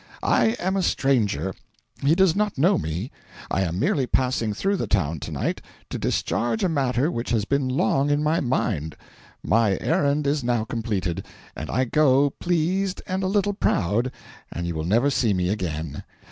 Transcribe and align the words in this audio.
I 0.23 0.55
am 0.59 0.75
a 0.75 0.81
stranger; 0.81 1.53
he 2.01 2.15
does 2.15 2.35
not 2.35 2.57
know 2.57 2.79
me; 2.79 3.11
I 3.51 3.61
am 3.61 3.77
merely 3.77 4.07
passing 4.07 4.51
through 4.51 4.77
the 4.77 4.87
town 4.87 5.19
to 5.19 5.31
night 5.31 5.61
to 5.91 5.99
discharge 5.99 6.63
a 6.63 6.69
matter 6.69 7.11
which 7.11 7.29
has 7.29 7.45
been 7.45 7.69
long 7.69 8.09
in 8.09 8.23
my 8.23 8.39
mind. 8.39 8.95
My 9.43 9.77
errand 9.79 10.25
is 10.25 10.43
now 10.43 10.63
completed, 10.65 11.23
and 11.55 11.69
I 11.69 11.85
go 11.85 12.31
pleased 12.31 13.03
and 13.05 13.21
a 13.21 13.27
little 13.27 13.53
proud, 13.53 14.11
and 14.51 14.65
you 14.65 14.73
will 14.73 14.85
never 14.85 15.11
see 15.11 15.35
me 15.35 15.49
again. 15.49 16.01